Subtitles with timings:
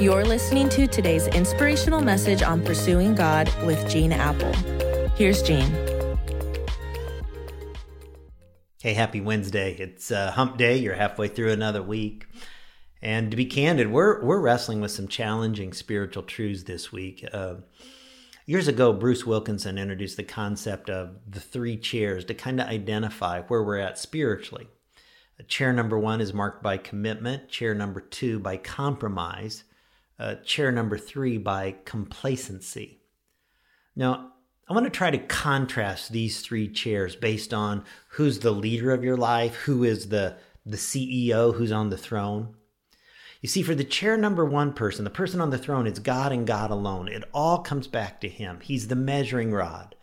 [0.00, 4.50] You're listening to today's inspirational message on pursuing God with Gene Appel.
[5.14, 5.70] Here's Gene.
[8.80, 9.74] Hey, happy Wednesday.
[9.74, 10.78] It's uh, hump day.
[10.78, 12.26] You're halfway through another week.
[13.02, 17.22] And to be candid, we're, we're wrestling with some challenging spiritual truths this week.
[17.30, 17.56] Uh,
[18.46, 23.42] years ago, Bruce Wilkinson introduced the concept of the three chairs to kind of identify
[23.42, 24.68] where we're at spiritually.
[25.46, 29.64] Chair number one is marked by commitment, chair number two by compromise,
[30.20, 33.00] uh, chair number three by complacency.
[33.96, 34.32] Now,
[34.68, 39.02] I want to try to contrast these three chairs based on who's the leader of
[39.02, 42.54] your life, who is the, the CEO, who's on the throne.
[43.40, 46.30] You see, for the chair number one person, the person on the throne, it's God
[46.30, 47.08] and God alone.
[47.08, 48.60] It all comes back to Him.
[48.62, 49.94] He's the measuring rod.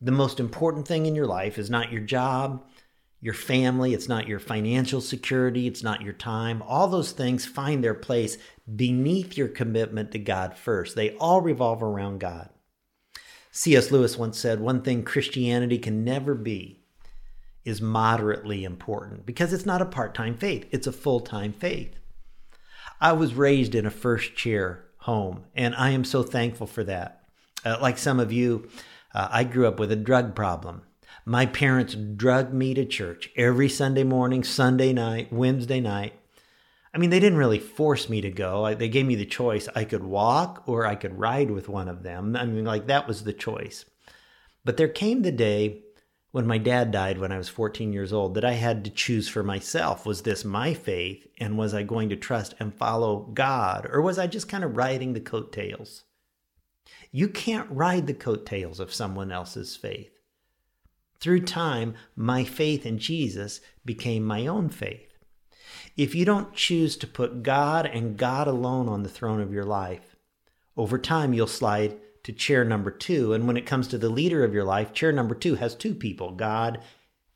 [0.00, 2.64] The most important thing in your life is not your job,
[3.20, 6.62] your family, it's not your financial security, it's not your time.
[6.62, 8.38] All those things find their place
[8.74, 10.96] beneath your commitment to God first.
[10.96, 12.50] They all revolve around God.
[13.52, 13.90] C.S.
[13.90, 16.80] Lewis once said, One thing Christianity can never be
[17.64, 21.96] is moderately important because it's not a part time faith, it's a full time faith.
[23.00, 27.22] I was raised in a first chair home, and I am so thankful for that.
[27.64, 28.68] Uh, like some of you,
[29.14, 30.82] uh, I grew up with a drug problem.
[31.24, 36.14] My parents drugged me to church every Sunday morning, Sunday night, Wednesday night.
[36.96, 38.74] I mean, they didn't really force me to go.
[38.74, 39.68] They gave me the choice.
[39.76, 42.34] I could walk or I could ride with one of them.
[42.34, 43.84] I mean, like that was the choice.
[44.64, 45.82] But there came the day
[46.30, 49.28] when my dad died when I was 14 years old that I had to choose
[49.28, 50.06] for myself.
[50.06, 51.26] Was this my faith?
[51.38, 53.86] And was I going to trust and follow God?
[53.92, 56.04] Or was I just kind of riding the coattails?
[57.12, 60.18] You can't ride the coattails of someone else's faith.
[61.20, 65.15] Through time, my faith in Jesus became my own faith.
[65.96, 69.64] If you don't choose to put God and God alone on the throne of your
[69.64, 70.16] life,
[70.76, 73.32] over time you'll slide to chair number two.
[73.32, 75.94] And when it comes to the leader of your life, chair number two has two
[75.94, 76.80] people, God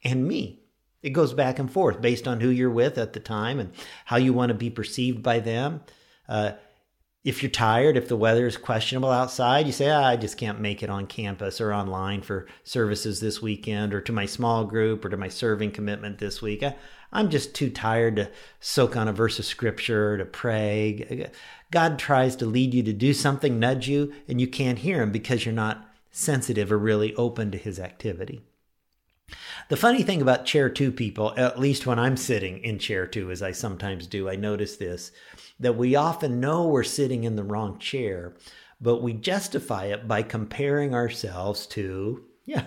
[0.05, 0.61] and me.
[1.03, 3.73] It goes back and forth based on who you're with at the time and
[4.05, 5.81] how you want to be perceived by them.
[6.29, 6.53] Uh,
[7.23, 10.61] if you're tired, if the weather is questionable outside, you say, ah, I just can't
[10.61, 15.05] make it on campus or online for services this weekend or to my small group
[15.05, 16.63] or to my serving commitment this week.
[16.63, 16.77] I,
[17.13, 21.31] I'm just too tired to soak on a verse of scripture, to pray.
[21.71, 25.13] God tries to lead you to do something, nudge you, and you can't hear him
[25.13, 28.41] because you're not sensitive or really open to his activity.
[29.69, 33.31] The funny thing about chair two people, at least when I'm sitting in chair two,
[33.31, 35.13] as I sometimes do, I notice this
[35.61, 38.35] that we often know we're sitting in the wrong chair,
[38.81, 42.65] but we justify it by comparing ourselves to, yeah,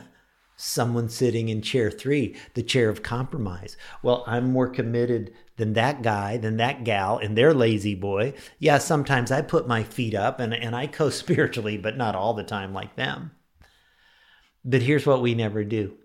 [0.56, 3.76] someone sitting in chair three, the chair of compromise.
[4.02, 8.34] Well, I'm more committed than that guy, than that gal, and their La-Z-Boy.
[8.60, 12.34] Yeah, sometimes I put my feet up and, and I co spiritually, but not all
[12.34, 13.32] the time like them.
[14.64, 15.98] But here's what we never do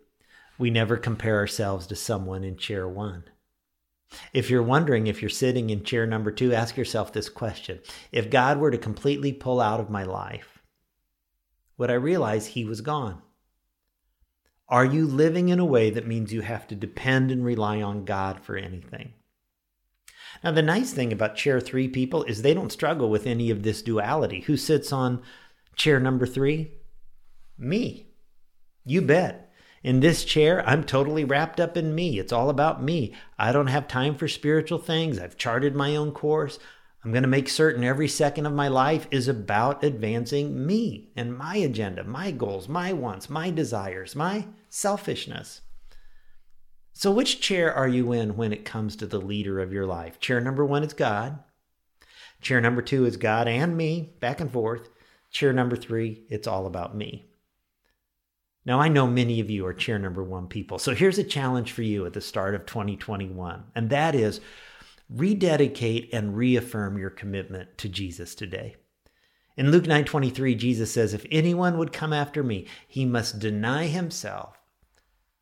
[0.58, 3.24] we never compare ourselves to someone in chair one.
[4.32, 7.80] If you're wondering if you're sitting in chair number two, ask yourself this question
[8.10, 10.62] If God were to completely pull out of my life,
[11.76, 13.22] would I realize He was gone?
[14.68, 18.04] Are you living in a way that means you have to depend and rely on
[18.04, 19.14] God for anything?
[20.44, 23.62] Now, the nice thing about chair three people is they don't struggle with any of
[23.62, 24.40] this duality.
[24.42, 25.22] Who sits on
[25.74, 26.72] chair number three?
[27.56, 28.08] Me.
[28.84, 29.47] You bet.
[29.82, 32.18] In this chair, I'm totally wrapped up in me.
[32.18, 33.14] It's all about me.
[33.38, 35.18] I don't have time for spiritual things.
[35.18, 36.58] I've charted my own course.
[37.04, 41.36] I'm going to make certain every second of my life is about advancing me and
[41.36, 45.60] my agenda, my goals, my wants, my desires, my selfishness.
[46.92, 50.18] So, which chair are you in when it comes to the leader of your life?
[50.18, 51.38] Chair number one is God.
[52.40, 54.88] Chair number two is God and me, back and forth.
[55.30, 57.28] Chair number three, it's all about me.
[58.68, 60.78] Now, I know many of you are chair number one people.
[60.78, 64.42] So here's a challenge for you at the start of 2021, and that is
[65.08, 68.76] rededicate and reaffirm your commitment to Jesus today.
[69.56, 74.58] In Luke 9:23, Jesus says, "If anyone would come after me, he must deny himself,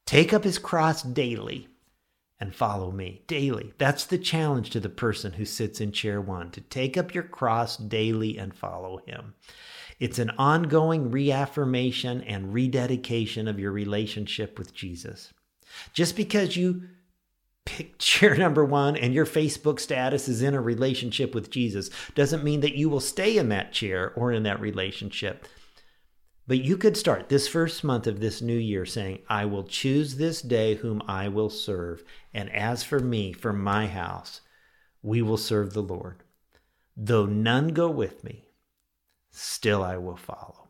[0.05, 1.67] take up his cross daily,
[2.39, 6.53] and follow me daily." That's the challenge to the person who sits in chair 1,
[6.53, 9.35] to take up your cross daily and follow him.
[9.99, 15.33] It's an ongoing reaffirmation and rededication of your relationship with Jesus.
[15.93, 16.83] Just because you
[17.99, 22.61] chair number one and your Facebook status is in a relationship with Jesus doesn't mean
[22.61, 25.47] that you will stay in that chair or in that relationship.
[26.47, 30.17] But you could start this first month of this new year saying, I will choose
[30.17, 32.05] this day whom I will serve.
[32.33, 34.43] And as for me, for my house,
[35.03, 36.23] we will serve the Lord.
[36.97, 38.46] Though none go with me,
[39.37, 40.69] still I will follow.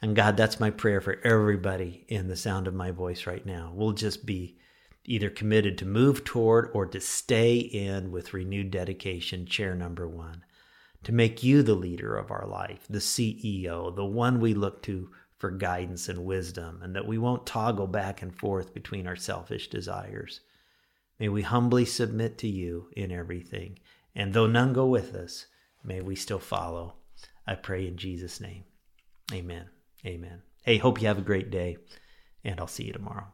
[0.00, 3.72] And God, that's my prayer for everybody in the sound of my voice right now.
[3.74, 4.58] We'll just be
[5.04, 10.44] either committed to move toward or to stay in with renewed dedication, chair number one,
[11.04, 15.10] to make you the leader of our life, the CEO, the one we look to
[15.36, 19.68] for guidance and wisdom, and that we won't toggle back and forth between our selfish
[19.68, 20.40] desires.
[21.18, 23.78] May we humbly submit to you in everything,
[24.14, 25.46] and though none go with us,
[25.84, 26.94] may we still follow.
[27.46, 28.64] I pray in Jesus' name.
[29.32, 29.66] Amen.
[30.06, 30.42] Amen.
[30.62, 31.76] Hey, hope you have a great day,
[32.44, 33.26] and I'll see you tomorrow.